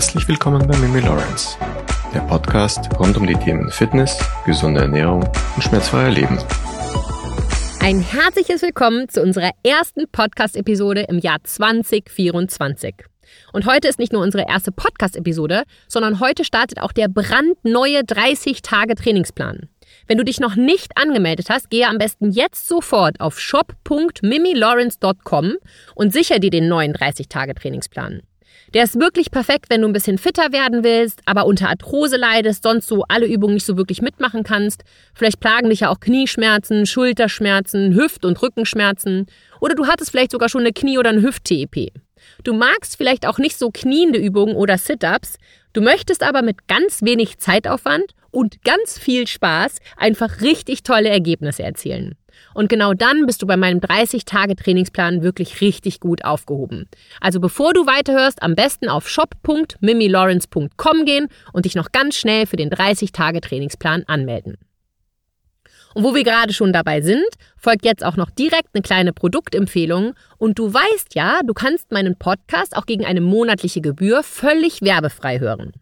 [0.00, 1.58] Herzlich willkommen bei Mimi Lawrence,
[2.14, 6.38] der Podcast rund um die Themen Fitness, gesunde Ernährung und schmerzfreier Leben.
[7.80, 12.94] Ein herzliches Willkommen zu unserer ersten Podcast-Episode im Jahr 2024.
[13.52, 19.68] Und heute ist nicht nur unsere erste Podcast-Episode, sondern heute startet auch der brandneue 30-Tage-Trainingsplan.
[20.06, 25.56] Wenn du dich noch nicht angemeldet hast, gehe am besten jetzt sofort auf shop.mimilawrence.com
[25.94, 28.22] und sicher dir den neuen 30-Tage-Trainingsplan.
[28.72, 32.62] Der ist wirklich perfekt, wenn du ein bisschen fitter werden willst, aber unter Arthrose leidest,
[32.62, 34.84] sonst so alle Übungen nicht so wirklich mitmachen kannst.
[35.12, 39.26] Vielleicht plagen dich ja auch Knieschmerzen, Schulterschmerzen, Hüft- und Rückenschmerzen.
[39.60, 41.92] Oder du hattest vielleicht sogar schon eine Knie- oder eine Hüft-TEP.
[42.44, 45.36] Du magst vielleicht auch nicht so kniende Übungen oder Sit-ups,
[45.72, 51.64] du möchtest aber mit ganz wenig Zeitaufwand und ganz viel Spaß einfach richtig tolle Ergebnisse
[51.64, 52.14] erzielen.
[52.54, 56.88] Und genau dann bist du bei meinem 30-Tage-Trainingsplan wirklich richtig gut aufgehoben.
[57.20, 62.56] Also bevor du weiterhörst, am besten auf shop.mimilawrence.com gehen und dich noch ganz schnell für
[62.56, 64.56] den 30-Tage-Trainingsplan anmelden.
[65.94, 70.14] Und wo wir gerade schon dabei sind, folgt jetzt auch noch direkt eine kleine Produktempfehlung.
[70.38, 75.40] Und du weißt ja, du kannst meinen Podcast auch gegen eine monatliche Gebühr völlig werbefrei
[75.40, 75.72] hören.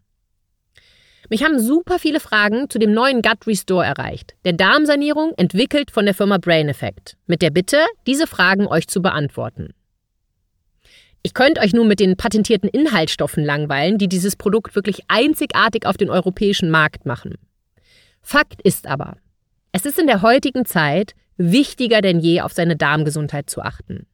[1.27, 6.05] Mich haben super viele Fragen zu dem neuen Gut Restore erreicht, der Darmsanierung entwickelt von
[6.05, 9.73] der Firma Brain Effect, mit der Bitte, diese Fragen euch zu beantworten.
[11.21, 15.97] Ich könnte euch nun mit den patentierten Inhaltsstoffen langweilen, die dieses Produkt wirklich einzigartig auf
[15.97, 17.35] den europäischen Markt machen.
[18.21, 19.17] Fakt ist aber,
[19.71, 24.07] es ist in der heutigen Zeit wichtiger denn je, auf seine Darmgesundheit zu achten.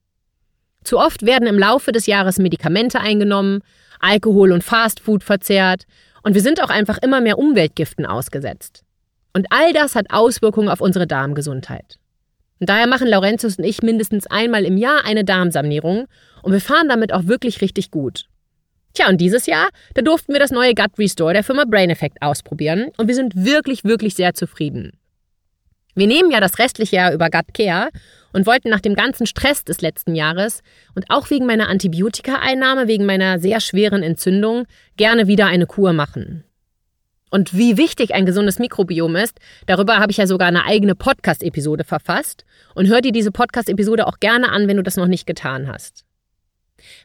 [0.83, 3.61] Zu oft werden im Laufe des Jahres Medikamente eingenommen,
[3.99, 5.85] Alkohol und Fastfood verzehrt
[6.25, 8.83] und wir sind auch einfach immer mehr Umweltgiften ausgesetzt.
[9.33, 11.99] Und all das hat Auswirkungen auf unsere Darmgesundheit.
[12.59, 16.07] Und daher machen Laurentius und ich mindestens einmal im Jahr eine Darmsanierung
[16.41, 18.25] und wir fahren damit auch wirklich richtig gut.
[18.95, 22.19] Tja, und dieses Jahr, da durften wir das neue Gut Restore der Firma Brain Effect
[22.21, 24.93] ausprobieren und wir sind wirklich, wirklich sehr zufrieden.
[25.93, 27.89] Wir nehmen ja das restliche Jahr über Gut Care
[28.35, 30.61] und wollten nach dem ganzen Stress des letzten Jahres
[30.93, 34.65] und auch wegen meiner Antibiotikaeinnahme, wegen meiner sehr schweren Entzündung,
[34.97, 36.43] gerne wieder eine Kur machen.
[37.31, 41.85] Und wie wichtig ein gesundes Mikrobiom ist, darüber habe ich ja sogar eine eigene Podcast-Episode
[41.85, 42.45] verfasst
[42.75, 46.03] und hör dir diese Podcast-Episode auch gerne an, wenn du das noch nicht getan hast.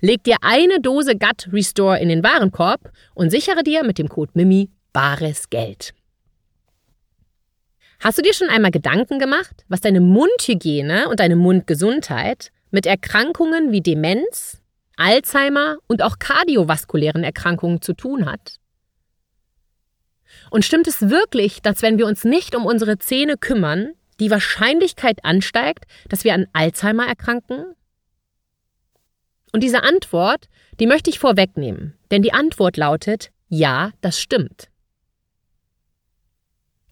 [0.00, 4.32] leg dir eine Dose Gut Restore in den Warenkorb und sichere dir mit dem Code
[4.34, 5.94] MIMI bares Geld.
[8.00, 13.72] Hast du dir schon einmal Gedanken gemacht, was deine Mundhygiene und deine Mundgesundheit mit Erkrankungen
[13.72, 14.60] wie Demenz,
[14.96, 18.58] Alzheimer und auch kardiovaskulären Erkrankungen zu tun hat?
[20.50, 25.24] Und stimmt es wirklich, dass wenn wir uns nicht um unsere Zähne kümmern, die Wahrscheinlichkeit
[25.24, 27.74] ansteigt, dass wir an Alzheimer erkranken?
[29.52, 30.48] Und diese Antwort,
[30.80, 34.68] die möchte ich vorwegnehmen, denn die Antwort lautet, ja, das stimmt.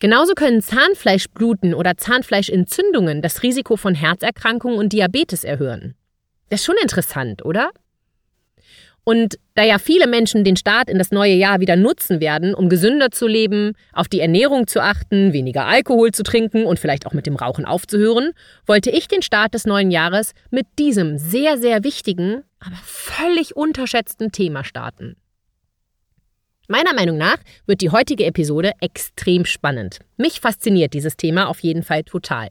[0.00, 5.94] Genauso können Zahnfleischbluten oder Zahnfleischentzündungen das Risiko von Herzerkrankungen und Diabetes erhöhen.
[6.50, 7.70] Das ist schon interessant, oder?
[9.04, 12.70] Und da ja viele Menschen den Start in das neue Jahr wieder nutzen werden, um
[12.70, 17.12] gesünder zu leben, auf die Ernährung zu achten, weniger Alkohol zu trinken und vielleicht auch
[17.12, 18.32] mit dem Rauchen aufzuhören,
[18.66, 24.32] wollte ich den Start des neuen Jahres mit diesem sehr, sehr wichtigen, aber völlig unterschätzten
[24.32, 25.16] Thema starten.
[26.66, 29.98] Meiner Meinung nach wird die heutige Episode extrem spannend.
[30.16, 32.48] Mich fasziniert dieses Thema auf jeden Fall total.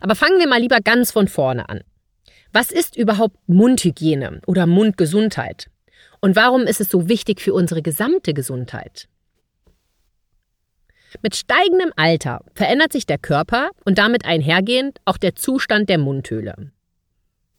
[0.00, 1.80] Aber fangen wir mal lieber ganz von vorne an.
[2.52, 5.68] Was ist überhaupt Mundhygiene oder Mundgesundheit?
[6.20, 9.08] Und warum ist es so wichtig für unsere gesamte Gesundheit?
[11.22, 16.70] Mit steigendem Alter verändert sich der Körper und damit einhergehend auch der Zustand der Mundhöhle.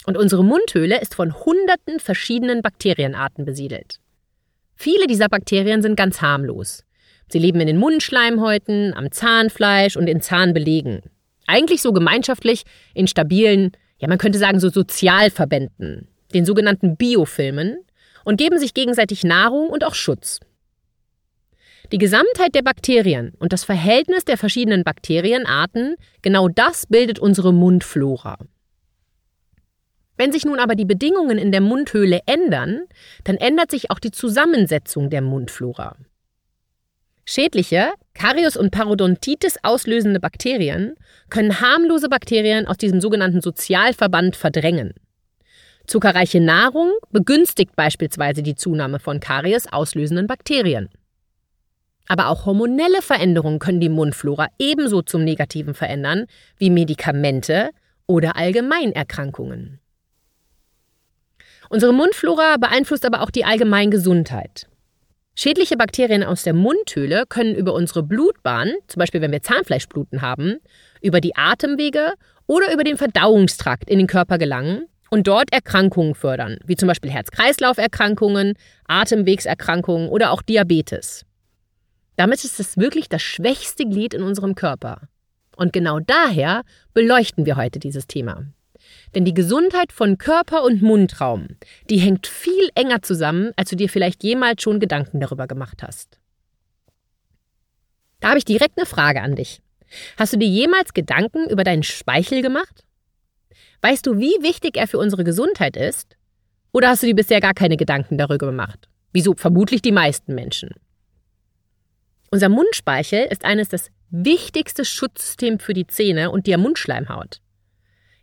[0.06, 4.00] Und unsere Mundhöhle ist von hunderten verschiedenen Bakterienarten besiedelt.
[4.76, 6.84] Viele dieser Bakterien sind ganz harmlos.
[7.30, 11.02] Sie leben in den Mundschleimhäuten, am Zahnfleisch und in Zahnbelegen.
[11.48, 17.78] Eigentlich so gemeinschaftlich in stabilen, ja man könnte sagen so Sozialverbänden, den sogenannten Biofilmen,
[18.26, 20.40] und geben sich gegenseitig Nahrung und auch Schutz.
[21.92, 28.38] Die Gesamtheit der Bakterien und das Verhältnis der verschiedenen Bakterienarten, genau das bildet unsere Mundflora.
[30.18, 32.82] Wenn sich nun aber die Bedingungen in der Mundhöhle ändern,
[33.24, 35.96] dann ändert sich auch die Zusammensetzung der Mundflora.
[37.26, 40.96] Schädliche, Karius- und Parodontitis auslösende Bakterien
[41.30, 44.94] können harmlose Bakterien aus diesem sogenannten Sozialverband verdrängen.
[45.88, 50.90] Zuckerreiche Nahrung begünstigt beispielsweise die Zunahme von Karies auslösenden Bakterien.
[52.08, 56.26] Aber auch hormonelle Veränderungen können die Mundflora ebenso zum Negativen verändern
[56.58, 57.70] wie Medikamente
[58.06, 59.80] oder Allgemeinerkrankungen.
[61.74, 64.68] Unsere Mundflora beeinflusst aber auch die Allgemeingesundheit.
[65.34, 70.60] Schädliche Bakterien aus der Mundhöhle können über unsere Blutbahn, zum Beispiel wenn wir Zahnfleischbluten haben,
[71.02, 72.14] über die Atemwege
[72.46, 77.10] oder über den Verdauungstrakt in den Körper gelangen und dort Erkrankungen fördern, wie zum Beispiel
[77.10, 78.54] Herz-Kreislauf-Erkrankungen,
[78.88, 81.26] Atemwegserkrankungen oder auch Diabetes.
[82.18, 85.08] Damit ist es wirklich das schwächste Glied in unserem Körper.
[85.56, 86.62] Und genau daher
[86.94, 88.46] beleuchten wir heute dieses Thema.
[89.16, 91.48] Denn die Gesundheit von Körper und Mundraum,
[91.90, 96.20] die hängt viel enger zusammen, als du dir vielleicht jemals schon Gedanken darüber gemacht hast.
[98.20, 99.62] Da habe ich direkt eine Frage an dich.
[100.18, 102.84] Hast du dir jemals Gedanken über deinen Speichel gemacht?
[103.82, 106.16] Weißt du, wie wichtig er für unsere Gesundheit ist?
[106.72, 108.88] Oder hast du dir bisher gar keine Gedanken darüber gemacht?
[109.12, 110.72] Wieso vermutlich die meisten Menschen?
[112.32, 117.43] Unser Mundspeichel ist eines das wichtigste Schutzsystem für die Zähne und die Mundschleimhaut.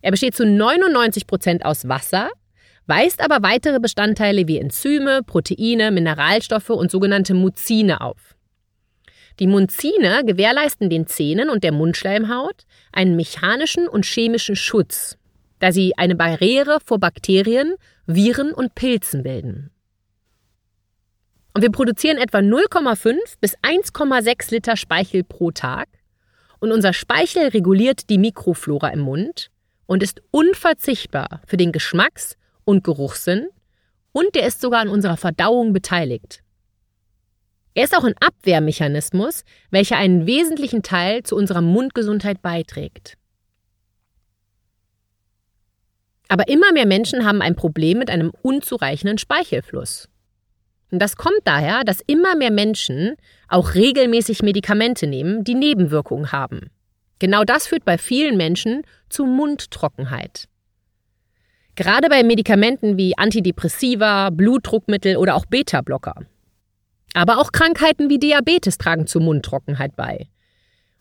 [0.02, 2.30] Er besteht zu 99 Prozent aus Wasser,
[2.86, 8.34] weist aber weitere Bestandteile wie Enzyme, Proteine, Mineralstoffe und sogenannte Muzine auf.
[9.38, 15.16] Die Muzine gewährleisten den Zähnen und der Mundschleimhaut einen mechanischen und chemischen Schutz,
[15.60, 17.74] da sie eine Barriere vor Bakterien,
[18.06, 19.70] Viren und Pilzen bilden.
[21.54, 25.88] Und wir produzieren etwa 0,5 bis 1,6 Liter Speichel pro Tag.
[26.58, 29.49] Und unser Speichel reguliert die Mikroflora im Mund
[29.90, 33.48] und ist unverzichtbar für den Geschmacks- und Geruchssinn
[34.12, 36.44] und der ist sogar an unserer Verdauung beteiligt.
[37.74, 39.42] Er ist auch ein Abwehrmechanismus,
[39.72, 43.16] welcher einen wesentlichen Teil zu unserer Mundgesundheit beiträgt.
[46.28, 50.08] Aber immer mehr Menschen haben ein Problem mit einem unzureichenden Speichelfluss.
[50.92, 53.16] Und das kommt daher, dass immer mehr Menschen
[53.48, 56.70] auch regelmäßig Medikamente nehmen, die Nebenwirkungen haben.
[57.20, 60.48] Genau das führt bei vielen Menschen zu Mundtrockenheit.
[61.76, 66.14] Gerade bei Medikamenten wie Antidepressiva, Blutdruckmittel oder auch Beta-Blocker.
[67.14, 70.28] Aber auch Krankheiten wie Diabetes tragen zur Mundtrockenheit bei.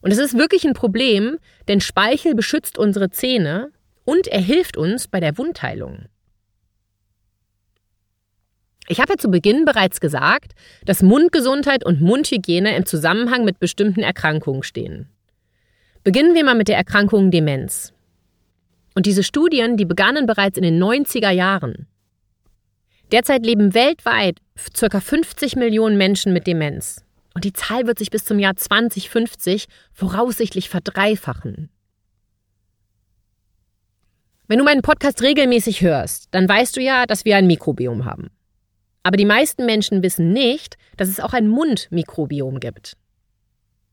[0.01, 1.37] Und es ist wirklich ein Problem,
[1.67, 3.71] denn Speichel beschützt unsere Zähne
[4.03, 6.05] und er hilft uns bei der Wundheilung.
[8.87, 14.01] Ich habe ja zu Beginn bereits gesagt, dass Mundgesundheit und Mundhygiene im Zusammenhang mit bestimmten
[14.01, 15.09] Erkrankungen stehen.
[16.09, 17.93] Beginnen wir mal mit der Erkrankung Demenz.
[18.95, 21.85] Und diese Studien, die begannen bereits in den 90er Jahren.
[23.11, 24.39] Derzeit leben weltweit
[24.73, 24.99] ca.
[24.99, 27.05] 50 Millionen Menschen mit Demenz.
[27.35, 31.69] Und die Zahl wird sich bis zum Jahr 2050 voraussichtlich verdreifachen.
[34.47, 38.31] Wenn du meinen Podcast regelmäßig hörst, dann weißt du ja, dass wir ein Mikrobiom haben.
[39.03, 42.97] Aber die meisten Menschen wissen nicht, dass es auch ein Mundmikrobiom gibt.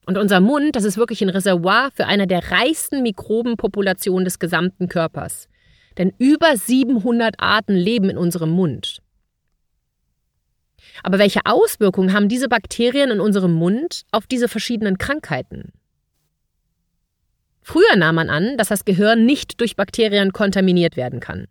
[0.07, 4.89] Und unser Mund, das ist wirklich ein Reservoir für eine der reichsten Mikrobenpopulationen des gesamten
[4.89, 5.49] Körpers.
[5.99, 9.03] Denn über 700 Arten leben in unserem Mund.
[11.03, 15.73] Aber welche Auswirkungen haben diese Bakterien in unserem Mund auf diese verschiedenen Krankheiten?
[17.63, 21.49] Früher nahm man an, dass das Gehirn nicht durch Bakterien kontaminiert werden kann.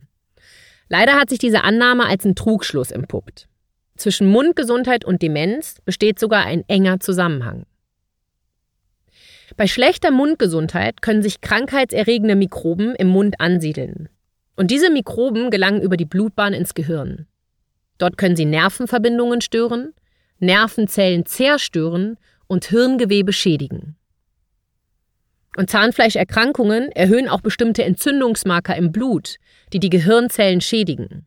[0.88, 3.50] Leider hat sich diese Annahme als ein Trugschluss empuppt.
[3.98, 7.66] Zwischen Mundgesundheit und Demenz besteht sogar ein enger Zusammenhang.
[9.58, 14.10] Bei schlechter Mundgesundheit können sich krankheitserregende Mikroben im Mund ansiedeln.
[14.58, 17.26] Und diese Mikroben gelangen über die Blutbahn ins Gehirn.
[17.98, 19.94] Dort können sie Nervenverbindungen stören,
[20.40, 23.96] Nervenzellen zerstören und Hirngewebe schädigen.
[25.56, 29.38] Und Zahnfleischerkrankungen erhöhen auch bestimmte Entzündungsmarker im Blut,
[29.72, 31.26] die die Gehirnzellen schädigen.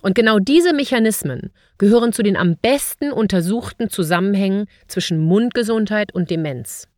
[0.00, 6.88] Und genau diese Mechanismen gehören zu den am besten untersuchten Zusammenhängen zwischen Mundgesundheit und Demenz.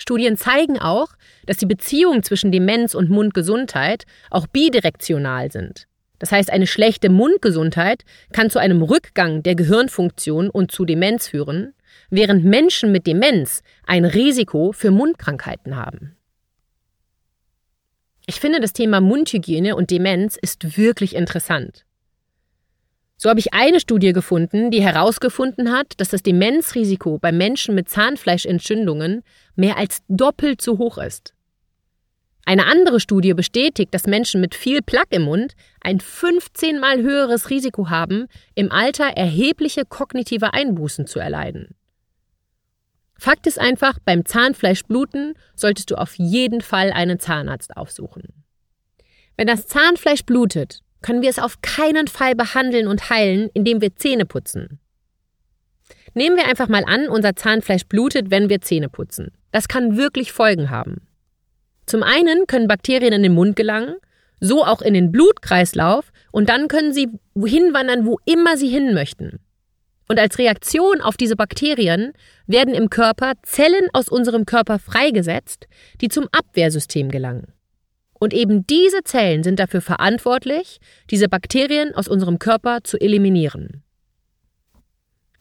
[0.00, 1.08] Studien zeigen auch,
[1.46, 5.86] dass die Beziehungen zwischen Demenz und Mundgesundheit auch bidirektional sind.
[6.18, 11.74] Das heißt, eine schlechte Mundgesundheit kann zu einem Rückgang der Gehirnfunktion und zu Demenz führen,
[12.08, 16.16] während Menschen mit Demenz ein Risiko für Mundkrankheiten haben.
[18.26, 21.84] Ich finde, das Thema Mundhygiene und Demenz ist wirklich interessant.
[23.22, 27.90] So habe ich eine Studie gefunden, die herausgefunden hat, dass das Demenzrisiko bei Menschen mit
[27.90, 29.22] Zahnfleischentzündungen
[29.54, 31.34] mehr als doppelt so hoch ist.
[32.46, 37.50] Eine andere Studie bestätigt, dass Menschen mit viel Plaque im Mund ein 15 mal höheres
[37.50, 41.74] Risiko haben, im Alter erhebliche kognitive Einbußen zu erleiden.
[43.18, 48.44] Fakt ist einfach, beim Zahnfleischbluten solltest du auf jeden Fall einen Zahnarzt aufsuchen.
[49.36, 53.96] Wenn das Zahnfleisch blutet, können wir es auf keinen Fall behandeln und heilen, indem wir
[53.96, 54.78] Zähne putzen.
[56.14, 59.32] Nehmen wir einfach mal an, unser Zahnfleisch blutet, wenn wir Zähne putzen.
[59.52, 61.06] Das kann wirklich Folgen haben.
[61.86, 63.96] Zum einen können Bakterien in den Mund gelangen,
[64.40, 69.40] so auch in den Blutkreislauf und dann können sie hinwandern, wo immer sie hin möchten.
[70.08, 72.12] Und als Reaktion auf diese Bakterien
[72.46, 75.68] werden im Körper Zellen aus unserem Körper freigesetzt,
[76.00, 77.52] die zum Abwehrsystem gelangen.
[78.20, 80.78] Und eben diese Zellen sind dafür verantwortlich,
[81.10, 83.82] diese Bakterien aus unserem Körper zu eliminieren.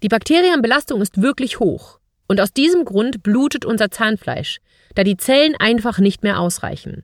[0.01, 1.99] Die Bakterienbelastung ist wirklich hoch.
[2.27, 4.59] Und aus diesem Grund blutet unser Zahnfleisch,
[4.95, 7.03] da die Zellen einfach nicht mehr ausreichen.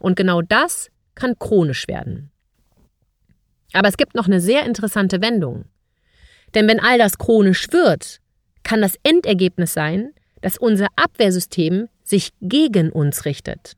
[0.00, 2.30] Und genau das kann chronisch werden.
[3.72, 5.64] Aber es gibt noch eine sehr interessante Wendung.
[6.54, 8.20] Denn wenn all das chronisch wird,
[8.62, 13.76] kann das Endergebnis sein, dass unser Abwehrsystem sich gegen uns richtet.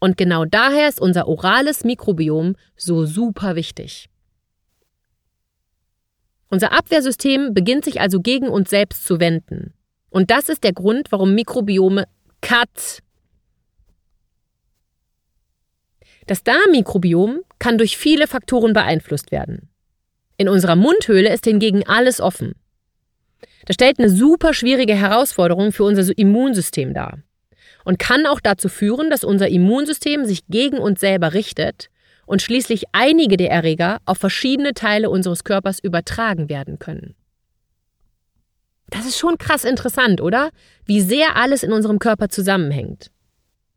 [0.00, 4.08] Und genau daher ist unser orales Mikrobiom so super wichtig.
[6.48, 9.74] Unser Abwehrsystem beginnt sich also gegen uns selbst zu wenden.
[10.08, 12.06] Und das ist der Grund, warum Mikrobiome
[12.40, 13.02] Cut.
[16.26, 19.68] Das Darmmikrobiom kann durch viele Faktoren beeinflusst werden.
[20.38, 22.54] In unserer Mundhöhle ist hingegen alles offen.
[23.66, 27.22] Das stellt eine super schwierige Herausforderung für unser Immunsystem dar
[27.84, 31.88] und kann auch dazu führen, dass unser Immunsystem sich gegen uns selber richtet
[32.26, 37.14] und schließlich einige der Erreger auf verschiedene Teile unseres Körpers übertragen werden können.
[38.90, 40.50] Das ist schon krass interessant, oder?
[40.84, 43.10] Wie sehr alles in unserem Körper zusammenhängt.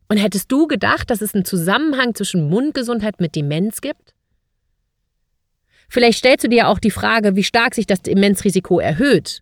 [0.10, 4.14] Und hättest du gedacht, dass es einen Zusammenhang zwischen Mundgesundheit mit Demenz gibt?
[5.90, 9.42] Vielleicht stellst du dir auch die Frage, wie stark sich das Demenzrisiko erhöht.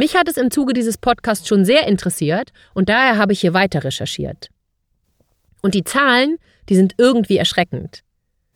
[0.00, 3.52] Mich hat es im Zuge dieses Podcasts schon sehr interessiert und daher habe ich hier
[3.52, 4.48] weiter recherchiert.
[5.60, 6.38] Und die Zahlen,
[6.70, 8.00] die sind irgendwie erschreckend.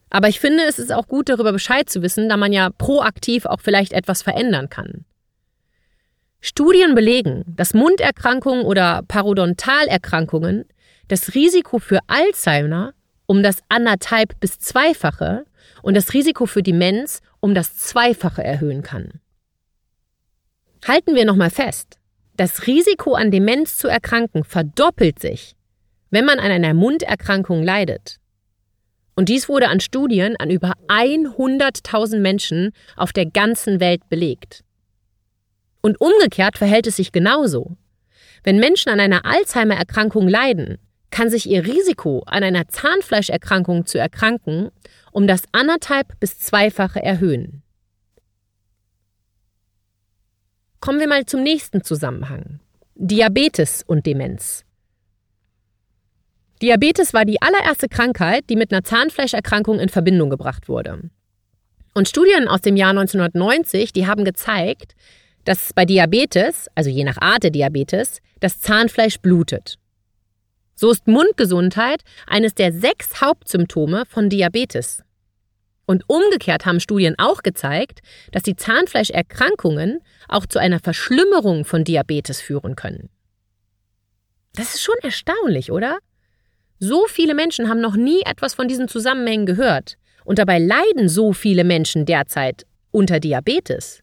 [0.08, 3.44] Aber ich finde, es ist auch gut, darüber Bescheid zu wissen, da man ja proaktiv
[3.44, 5.04] auch vielleicht etwas verändern kann.
[6.40, 10.64] Studien belegen, dass Munderkrankungen oder Parodontalerkrankungen
[11.08, 12.94] das Risiko für Alzheimer
[13.26, 15.44] um das anderthalb bis zweifache
[15.82, 19.20] und das Risiko für Demenz um das Zweifache erhöhen kann.
[20.87, 21.99] Halten wir nochmal fest.
[22.37, 25.57] Das Risiko an Demenz zu erkranken verdoppelt sich,
[26.11, 28.19] wenn man an einer Munderkrankung leidet.
[29.17, 34.62] Und dies wurde an Studien an über 100.000 Menschen auf der ganzen Welt belegt.
[35.81, 37.76] Und umgekehrt verhält es sich genauso.
[38.43, 40.76] Wenn Menschen an einer Alzheimer-Erkrankung leiden,
[41.11, 44.71] kann sich ihr Risiko, an einer Zahnfleischerkrankung zu erkranken,
[45.12, 47.63] um das anderthalb bis zweifache erhöhen.
[50.85, 52.61] Kommen wir mal zum nächsten Zusammenhang.
[52.95, 54.67] Diabetes und Demenz.
[56.61, 61.09] Diabetes war die allererste Krankheit, die mit einer Zahnfleischerkrankung in Verbindung gebracht wurde.
[61.95, 64.95] Und Studien aus dem Jahr 1990, die haben gezeigt,
[65.47, 69.79] dass bei Diabetes, also je nach Art der Diabetes, das Zahnfleisch blutet.
[70.75, 75.03] So ist Mundgesundheit eines der sechs Hauptsymptome von Diabetes.
[75.87, 78.00] Und umgekehrt haben Studien auch gezeigt,
[78.33, 83.11] dass die Zahnfleischerkrankungen auch zu einer Verschlimmerung von Diabetes führen können.
[84.55, 85.99] Das ist schon erstaunlich, oder?
[86.79, 89.97] So viele Menschen haben noch nie etwas von diesen Zusammenhängen gehört.
[90.25, 94.03] Und dabei leiden so viele Menschen derzeit unter Diabetes.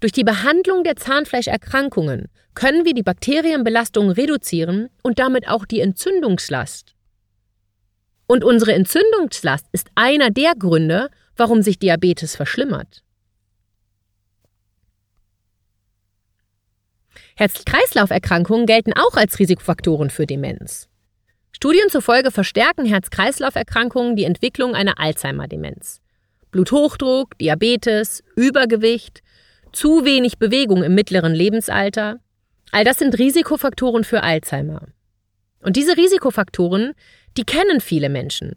[0.00, 6.94] Durch die Behandlung der Zahnfleischerkrankungen können wir die Bakterienbelastung reduzieren und damit auch die Entzündungslast.
[8.30, 13.02] Und unsere Entzündungslast ist einer der Gründe, warum sich Diabetes verschlimmert.
[17.34, 20.88] Herz-Kreislauf-Erkrankungen gelten auch als Risikofaktoren für Demenz.
[21.50, 26.00] Studien zufolge verstärken Herz-Kreislauf-Erkrankungen die Entwicklung einer Alzheimer-Demenz.
[26.52, 29.24] Bluthochdruck, Diabetes, Übergewicht,
[29.72, 32.20] zu wenig Bewegung im mittleren Lebensalter,
[32.70, 34.86] all das sind Risikofaktoren für Alzheimer.
[35.62, 36.94] Und diese Risikofaktoren,
[37.36, 38.56] die kennen viele Menschen.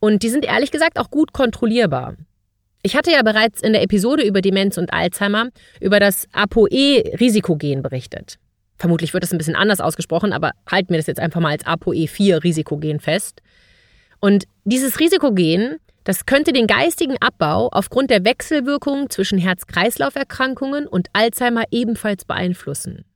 [0.00, 2.16] Und die sind ehrlich gesagt auch gut kontrollierbar.
[2.82, 5.48] Ich hatte ja bereits in der Episode über Demenz und Alzheimer
[5.80, 8.38] über das ApoE-Risikogen berichtet.
[8.76, 11.64] Vermutlich wird das ein bisschen anders ausgesprochen, aber halten wir das jetzt einfach mal als
[11.64, 13.40] ApoE4-Risikogen fest.
[14.20, 21.64] Und dieses Risikogen das könnte den geistigen Abbau aufgrund der Wechselwirkung zwischen Herz-Kreislauf-Erkrankungen und Alzheimer
[21.70, 23.06] ebenfalls beeinflussen.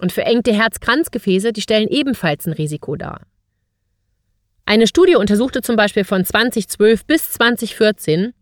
[0.00, 3.22] Und verengte Herzkranzgefäße, die stellen ebenfalls ein Risiko dar.
[4.68, 8.34] Eine Studie untersuchte zum Beispiel von 2012 bis 2014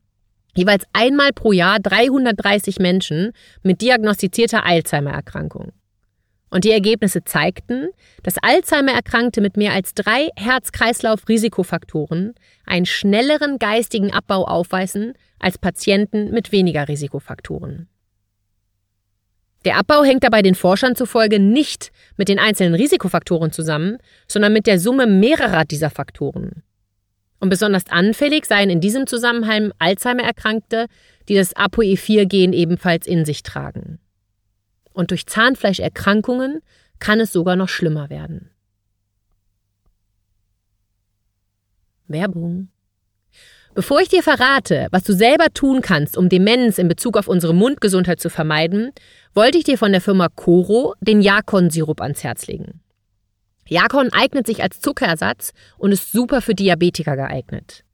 [0.57, 3.31] jeweils einmal pro Jahr 330 Menschen
[3.63, 5.71] mit diagnostizierter Alzheimer-Erkrankung.
[6.51, 7.91] Und die Ergebnisse zeigten,
[8.25, 12.35] dass Alzheimer-Erkrankte mit mehr als drei Herz-Kreislauf-Risikofaktoren
[12.67, 17.89] einen schnelleren geistigen Abbau aufweisen als Patienten mit weniger Risikofaktoren.
[19.67, 24.69] Der Abbau hängt dabei den Forschern zufolge nicht mit den einzelnen Risikofaktoren zusammen, sondern mit
[24.69, 26.63] der Summe mehrerer dieser Faktoren.
[27.41, 30.87] Und besonders anfällig seien in diesem Zusammenhang Alzheimer-Erkrankte,
[31.29, 33.99] die das ApoE4-Gen ebenfalls in sich tragen.
[34.93, 36.61] Und durch Zahnfleischerkrankungen
[37.01, 38.51] kann es sogar noch schlimmer werden.
[42.07, 42.69] Werbung.
[43.77, 47.55] Bevor ich dir verrate, was du selber tun kannst, um Demenz in Bezug auf unsere
[47.55, 48.91] Mundgesundheit zu vermeiden,
[49.35, 52.81] wollte ich dir von der Firma Coro den Jakon-Sirup ans Herz legen.
[53.69, 57.85] Jakon eignet sich als Zuckerersatz und ist super für Diabetiker geeignet.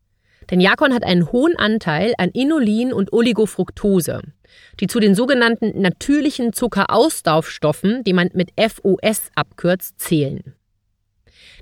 [0.52, 4.22] Denn Jakon hat einen hohen Anteil an Inulin und Oligofructose,
[4.78, 10.54] die zu den sogenannten natürlichen Zuckerausdaufstoffen, die man mit FOS abkürzt, zählen.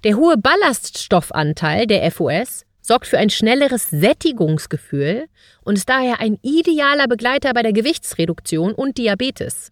[0.05, 5.27] Der hohe Ballaststoffanteil der FOS sorgt für ein schnelleres Sättigungsgefühl
[5.63, 9.71] und ist daher ein idealer Begleiter bei der Gewichtsreduktion und Diabetes.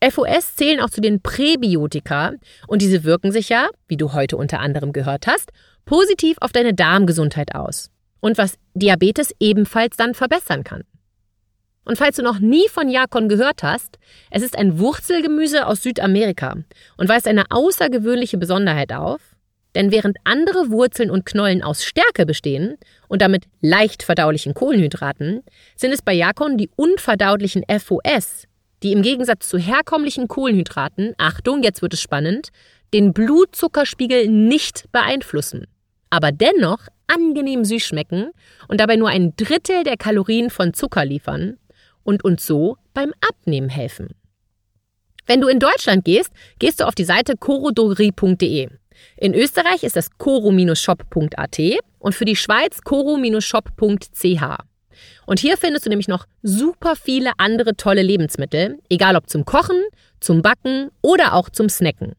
[0.00, 2.34] FOS zählen auch zu den Präbiotika
[2.68, 5.50] und diese wirken sich ja, wie du heute unter anderem gehört hast,
[5.86, 7.90] positiv auf deine Darmgesundheit aus
[8.20, 10.84] und was Diabetes ebenfalls dann verbessern kann.
[11.84, 13.98] Und falls du noch nie von Jakon gehört hast,
[14.30, 16.58] es ist ein Wurzelgemüse aus Südamerika
[16.96, 19.33] und weist eine außergewöhnliche Besonderheit auf,
[19.74, 22.76] denn während andere Wurzeln und Knollen aus Stärke bestehen
[23.08, 25.42] und damit leicht verdaulichen Kohlenhydraten,
[25.76, 28.44] sind es bei Jakon die unverdaulichen FOS,
[28.82, 32.50] die im Gegensatz zu herkömmlichen Kohlenhydraten, Achtung, jetzt wird es spannend,
[32.92, 35.66] den Blutzuckerspiegel nicht beeinflussen,
[36.10, 38.30] aber dennoch angenehm süß schmecken
[38.68, 41.58] und dabei nur ein Drittel der Kalorien von Zucker liefern
[42.02, 44.14] und uns so beim Abnehmen helfen.
[45.26, 48.68] Wenn du in Deutschland gehst, gehst du auf die Seite corodrogerie.de.
[49.16, 51.60] In Österreich ist das coro-shop.at
[51.98, 54.42] und für die Schweiz coro-shop.ch.
[55.26, 59.82] Und hier findest du nämlich noch super viele andere tolle Lebensmittel, egal ob zum Kochen,
[60.20, 62.12] zum Backen oder auch zum Snacken.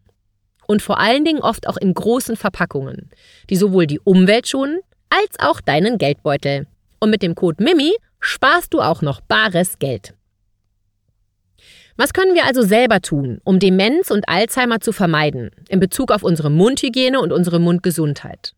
[0.68, 3.12] Und vor allen Dingen oft auch in großen Verpackungen,
[3.50, 6.66] die sowohl die Umwelt schonen als auch deinen Geldbeutel.
[7.00, 10.15] Und mit dem Code MIMI sparst du auch noch bares Geld.
[11.98, 16.24] Was können wir also selber tun, um Demenz und Alzheimer zu vermeiden, in Bezug auf
[16.24, 18.54] unsere Mundhygiene und unsere Mundgesundheit?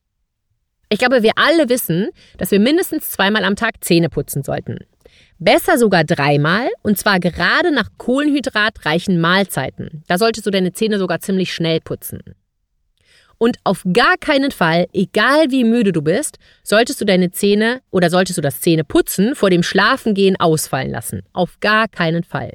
[0.89, 4.79] Ich glaube, wir alle wissen, dass wir mindestens zweimal am Tag Zähne putzen sollten.
[5.37, 10.03] Besser sogar dreimal, und zwar gerade nach kohlenhydratreichen Mahlzeiten.
[10.07, 12.21] Da solltest du deine Zähne sogar ziemlich schnell putzen.
[13.37, 18.09] Und auf gar keinen Fall, egal wie müde du bist, solltest du deine Zähne oder
[18.09, 21.21] solltest du das Zähneputzen vor dem Schlafengehen ausfallen lassen.
[21.33, 22.53] Auf gar keinen Fall.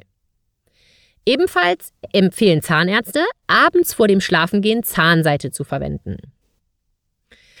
[1.25, 6.17] Ebenfalls empfehlen Zahnärzte, abends vor dem Schlafengehen Zahnseite zu verwenden.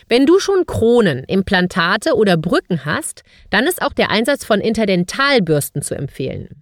[0.09, 5.81] Wenn du schon Kronen, Implantate oder Brücken hast, dann ist auch der Einsatz von Interdentalbürsten
[5.81, 6.61] zu empfehlen.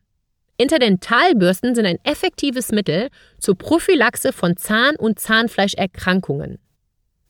[0.58, 3.10] Interdentalbürsten sind ein effektives Mittel
[3.40, 6.60] zur Prophylaxe von Zahn- und Zahnfleischerkrankungen.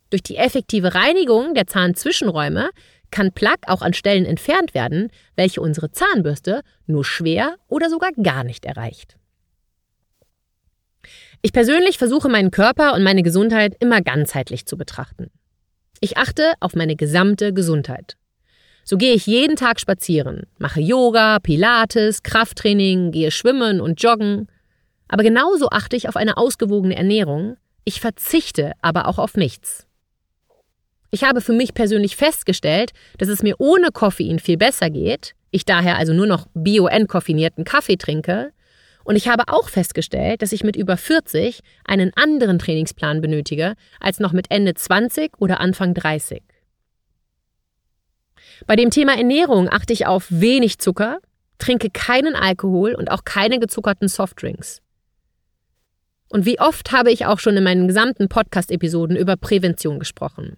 [0.10, 2.72] Durch die effektive Reinigung der Zahnzwischenräume
[3.10, 8.44] kann Plaque auch an Stellen entfernt werden, welche unsere Zahnbürste nur schwer oder sogar gar
[8.44, 9.16] nicht erreicht.
[11.44, 15.32] Ich persönlich versuche meinen Körper und meine Gesundheit immer ganzheitlich zu betrachten.
[16.00, 18.16] Ich achte auf meine gesamte Gesundheit.
[18.84, 24.48] So gehe ich jeden Tag spazieren, mache Yoga, Pilates, Krafttraining, gehe schwimmen und joggen.
[25.08, 27.58] Aber genauso achte ich auf eine ausgewogene Ernährung.
[27.86, 29.88] Ich verzichte aber auch auf nichts.
[31.10, 35.66] Ich habe für mich persönlich festgestellt, dass es mir ohne Koffein viel besser geht, ich
[35.66, 38.54] daher also nur noch bio-entkoffinierten Kaffee trinke,
[39.04, 44.20] und ich habe auch festgestellt, dass ich mit über 40 einen anderen Trainingsplan benötige als
[44.20, 46.42] noch mit Ende 20 oder Anfang 30.
[48.68, 51.20] Bei dem Thema Ernährung achte ich auf wenig Zucker,
[51.58, 54.82] trinke keinen Alkohol und auch keine gezuckerten Softdrinks.
[56.30, 60.58] Und wie oft habe ich auch schon in meinen gesamten Podcast-Episoden über Prävention gesprochen.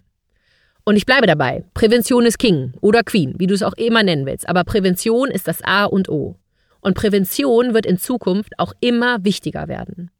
[0.84, 1.64] Und ich bleibe dabei.
[1.74, 4.48] Prävention ist King oder Queen, wie du es auch immer nennen willst.
[4.48, 6.36] Aber Prävention ist das A und O.
[6.84, 10.10] Und Prävention wird in Zukunft auch immer wichtiger werden.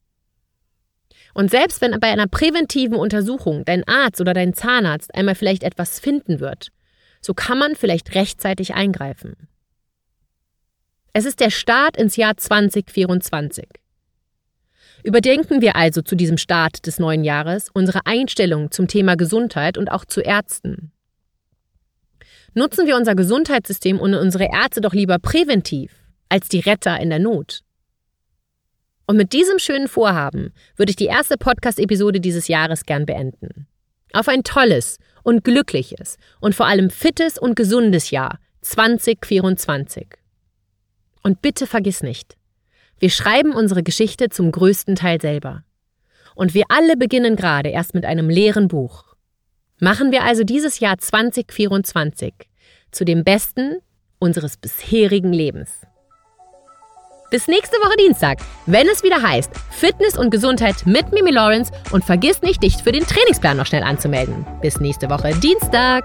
[1.35, 6.00] Und selbst wenn bei einer präventiven Untersuchung dein Arzt oder dein Zahnarzt einmal vielleicht etwas
[6.00, 6.68] finden wird,
[7.20, 9.35] so kann man vielleicht rechtzeitig eingreifen.
[11.12, 13.68] Es ist der Start ins Jahr 2024.
[15.03, 19.90] Überdenken wir also zu diesem Start des neuen Jahres unsere Einstellung zum Thema Gesundheit und
[19.90, 20.92] auch zu Ärzten.
[22.55, 26.04] Nutzen wir unser Gesundheitssystem und unsere Ärzte doch lieber präventiv
[26.35, 27.61] als die Retter in der Not.
[29.07, 33.68] Und mit diesem schönen Vorhaben würde ich die erste Podcast-Episode dieses Jahres gern beenden.
[34.12, 40.09] Auf ein tolles und glückliches und vor allem fittes und gesundes Jahr 2024.
[41.23, 42.37] Und bitte vergiss nicht,
[42.99, 45.62] wir schreiben unsere Geschichte zum größten Teil selber.
[46.35, 49.14] Und wir alle beginnen gerade erst mit einem leeren Buch.
[49.79, 52.35] Machen wir also dieses Jahr 2024
[52.90, 53.77] zu dem besten
[54.18, 55.87] unseres bisherigen Lebens.
[57.35, 62.05] Bis nächste Woche Dienstag, wenn es wieder heißt Fitness und Gesundheit mit Mimi Lawrence und
[62.05, 64.47] vergiss nicht, dich für den Trainingsplan noch schnell anzumelden.
[64.62, 66.05] Bis nächste Woche Dienstag.